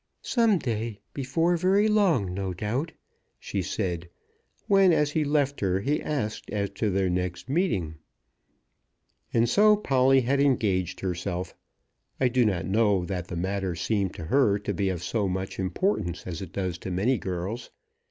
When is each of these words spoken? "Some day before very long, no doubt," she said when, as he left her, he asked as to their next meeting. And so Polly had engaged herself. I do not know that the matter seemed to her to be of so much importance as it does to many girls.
"Some 0.23 0.57
day 0.57 0.99
before 1.13 1.55
very 1.57 1.87
long, 1.87 2.33
no 2.33 2.55
doubt," 2.55 2.91
she 3.37 3.61
said 3.61 4.09
when, 4.65 4.91
as 4.91 5.11
he 5.11 5.23
left 5.23 5.59
her, 5.59 5.79
he 5.81 6.01
asked 6.01 6.49
as 6.49 6.71
to 6.71 6.89
their 6.89 7.07
next 7.07 7.47
meeting. 7.47 7.99
And 9.31 9.47
so 9.47 9.77
Polly 9.77 10.21
had 10.21 10.39
engaged 10.39 11.01
herself. 11.01 11.53
I 12.19 12.29
do 12.29 12.43
not 12.45 12.65
know 12.65 13.05
that 13.05 13.27
the 13.27 13.35
matter 13.37 13.75
seemed 13.75 14.15
to 14.15 14.23
her 14.25 14.57
to 14.57 14.73
be 14.73 14.89
of 14.89 15.03
so 15.03 15.27
much 15.27 15.59
importance 15.59 16.25
as 16.25 16.41
it 16.41 16.51
does 16.51 16.79
to 16.79 16.89
many 16.89 17.19
girls. 17.19 17.69